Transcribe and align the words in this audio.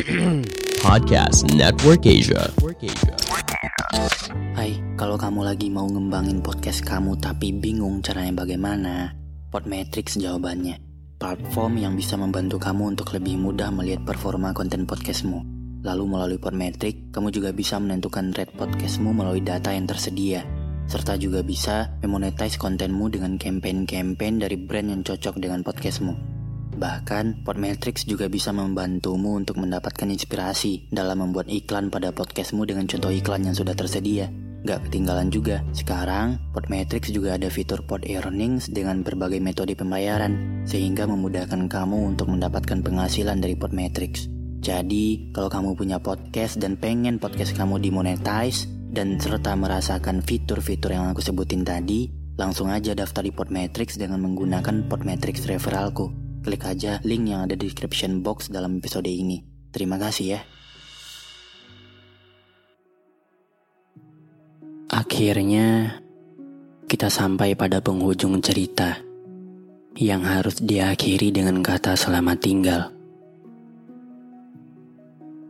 Podcast 0.86 1.44
Network 1.52 2.08
Asia. 2.08 2.48
Hai, 4.56 4.80
kalau 4.96 5.20
kamu 5.20 5.44
lagi 5.44 5.68
mau 5.68 5.84
ngembangin 5.84 6.40
podcast 6.40 6.80
kamu 6.88 7.20
tapi 7.20 7.52
bingung 7.52 8.00
caranya 8.00 8.40
bagaimana, 8.40 9.12
Podmetrics 9.52 10.16
jawabannya. 10.16 10.80
Platform 11.20 11.84
yang 11.84 12.00
bisa 12.00 12.16
membantu 12.16 12.56
kamu 12.56 12.96
untuk 12.96 13.12
lebih 13.12 13.36
mudah 13.36 13.68
melihat 13.68 14.00
performa 14.08 14.56
konten 14.56 14.88
podcastmu. 14.88 15.44
Lalu 15.84 16.04
melalui 16.08 16.40
Podmetrics, 16.40 17.12
kamu 17.12 17.28
juga 17.28 17.52
bisa 17.52 17.76
menentukan 17.76 18.32
rate 18.32 18.56
podcastmu 18.56 19.12
melalui 19.12 19.44
data 19.44 19.68
yang 19.68 19.84
tersedia. 19.84 20.48
Serta 20.88 21.20
juga 21.20 21.44
bisa 21.44 21.92
memonetize 22.00 22.56
kontenmu 22.56 23.12
dengan 23.12 23.36
campaign-campaign 23.36 24.48
dari 24.48 24.56
brand 24.56 24.96
yang 24.96 25.02
cocok 25.04 25.36
dengan 25.36 25.60
podcastmu. 25.60 26.29
Bahkan, 26.70 27.42
Podmetrics 27.42 28.06
juga 28.06 28.30
bisa 28.30 28.54
membantumu 28.54 29.34
untuk 29.34 29.58
mendapatkan 29.58 30.06
inspirasi 30.06 30.86
dalam 30.94 31.26
membuat 31.26 31.50
iklan 31.50 31.90
pada 31.90 32.14
podcastmu 32.14 32.62
dengan 32.62 32.86
contoh 32.86 33.10
iklan 33.10 33.46
yang 33.46 33.56
sudah 33.56 33.74
tersedia. 33.74 34.30
Gak 34.60 34.86
ketinggalan 34.86 35.32
juga, 35.32 35.64
sekarang 35.72 36.36
Podmetrics 36.52 37.08
juga 37.08 37.40
ada 37.40 37.48
fitur 37.48 37.80
Pod 37.88 38.04
Earnings 38.04 38.68
dengan 38.68 39.00
berbagai 39.00 39.40
metode 39.40 39.72
pembayaran, 39.72 40.62
sehingga 40.68 41.08
memudahkan 41.08 41.64
kamu 41.64 42.12
untuk 42.12 42.28
mendapatkan 42.28 42.84
penghasilan 42.84 43.40
dari 43.40 43.56
Podmetrics. 43.56 44.28
Jadi, 44.60 45.32
kalau 45.32 45.48
kamu 45.48 45.72
punya 45.72 45.96
podcast 45.96 46.60
dan 46.60 46.76
pengen 46.76 47.16
podcast 47.16 47.56
kamu 47.56 47.80
dimonetize, 47.80 48.68
dan 48.90 49.16
serta 49.16 49.54
merasakan 49.56 50.20
fitur-fitur 50.20 50.92
yang 50.92 51.08
aku 51.08 51.24
sebutin 51.24 51.64
tadi, 51.64 52.10
langsung 52.36 52.68
aja 52.68 52.92
daftar 52.92 53.24
di 53.24 53.32
Podmetrics 53.32 53.96
dengan 53.96 54.20
menggunakan 54.20 54.90
Podmetrics 54.92 55.48
referralku. 55.48 56.29
Klik 56.40 56.64
aja 56.64 56.96
link 57.04 57.28
yang 57.28 57.44
ada 57.44 57.52
di 57.52 57.68
description 57.68 58.24
box 58.24 58.48
dalam 58.48 58.80
episode 58.80 59.12
ini. 59.12 59.44
Terima 59.68 60.00
kasih 60.00 60.26
ya. 60.36 60.40
Akhirnya, 64.90 66.00
kita 66.88 67.12
sampai 67.12 67.54
pada 67.54 67.84
penghujung 67.84 68.40
cerita 68.40 68.98
yang 70.00 70.24
harus 70.24 70.58
diakhiri 70.58 71.28
dengan 71.30 71.60
kata 71.60 71.94
selamat 71.94 72.38
tinggal. 72.40 72.82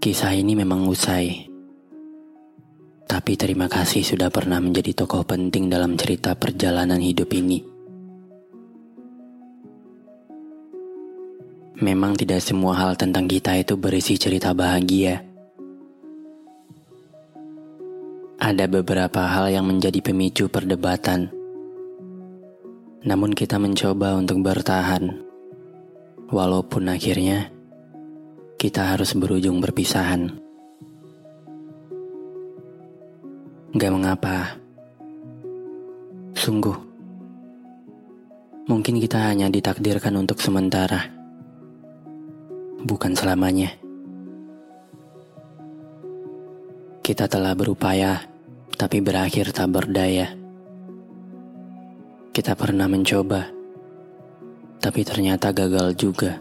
Kisah 0.03 0.35
ini 0.35 0.59
memang 0.59 0.91
usai, 0.91 1.49
tapi 3.07 3.39
terima 3.39 3.71
kasih 3.71 4.03
sudah 4.03 4.27
pernah 4.33 4.59
menjadi 4.59 4.93
tokoh 5.05 5.23
penting 5.23 5.71
dalam 5.71 5.95
cerita 5.95 6.35
perjalanan 6.35 6.99
hidup 6.99 7.31
ini. 7.31 7.80
Memang 11.79 12.19
tidak 12.19 12.43
semua 12.43 12.75
hal 12.75 12.99
tentang 12.99 13.31
kita 13.31 13.55
itu 13.55 13.79
berisi 13.79 14.19
cerita 14.19 14.51
bahagia. 14.51 15.23
Ada 18.43 18.67
beberapa 18.67 19.23
hal 19.31 19.55
yang 19.55 19.71
menjadi 19.71 20.03
pemicu 20.03 20.51
perdebatan. 20.51 21.31
Namun 23.07 23.31
kita 23.39 23.63
mencoba 23.63 24.19
untuk 24.19 24.43
bertahan. 24.43 25.23
Walaupun 26.27 26.91
akhirnya 26.91 27.55
kita 28.59 28.91
harus 28.91 29.15
berujung 29.15 29.63
berpisahan. 29.63 30.27
Gak 33.79 33.93
mengapa. 33.95 34.59
Sungguh. 36.35 36.75
Mungkin 38.67 38.99
kita 38.99 39.31
hanya 39.31 39.47
ditakdirkan 39.47 40.19
untuk 40.19 40.43
sementara 40.43 41.20
bukan 42.85 43.13
selamanya. 43.13 43.77
Kita 47.05 47.27
telah 47.27 47.53
berupaya, 47.59 48.23
tapi 48.79 49.03
berakhir 49.03 49.51
tak 49.53 49.69
berdaya. 49.75 50.33
Kita 52.31 52.55
pernah 52.55 52.87
mencoba, 52.87 53.51
tapi 54.79 55.01
ternyata 55.03 55.51
gagal 55.51 55.99
juga. 55.99 56.39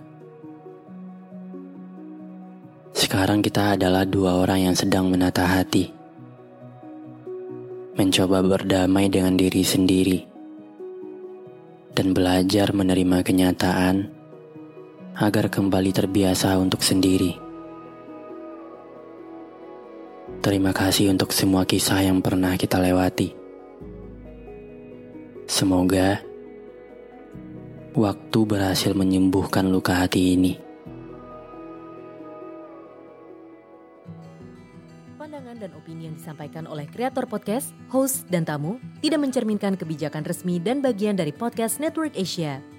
Sekarang 2.94 3.42
kita 3.42 3.74
adalah 3.80 4.06
dua 4.06 4.38
orang 4.38 4.70
yang 4.70 4.76
sedang 4.78 5.10
menata 5.10 5.48
hati, 5.48 5.90
mencoba 7.98 8.46
berdamai 8.46 9.10
dengan 9.10 9.34
diri 9.34 9.66
sendiri, 9.66 10.20
dan 11.98 12.14
belajar 12.14 12.70
menerima 12.76 13.26
kenyataan 13.26 14.19
agar 15.18 15.50
kembali 15.50 15.92
terbiasa 15.96 16.54
untuk 16.62 16.86
sendiri. 16.86 17.50
Terima 20.40 20.72
kasih 20.72 21.12
untuk 21.12 21.36
semua 21.36 21.68
kisah 21.68 22.00
yang 22.00 22.24
pernah 22.24 22.56
kita 22.56 22.80
lewati. 22.80 23.36
Semoga 25.50 26.24
waktu 27.92 28.40
berhasil 28.48 28.96
menyembuhkan 28.96 29.68
luka 29.68 29.98
hati 30.00 30.40
ini. 30.40 30.54
Pandangan 35.20 35.60
dan 35.60 35.76
opini 35.76 36.08
yang 36.08 36.16
disampaikan 36.16 36.64
oleh 36.72 36.88
kreator 36.88 37.28
podcast, 37.28 37.76
host, 37.92 38.24
dan 38.32 38.48
tamu 38.48 38.80
tidak 39.04 39.20
mencerminkan 39.20 39.76
kebijakan 39.76 40.24
resmi 40.24 40.64
dan 40.64 40.80
bagian 40.80 41.20
dari 41.20 41.36
podcast 41.36 41.84
Network 41.84 42.16
Asia. 42.16 42.79